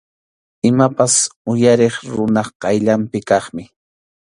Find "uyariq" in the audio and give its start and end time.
1.51-1.95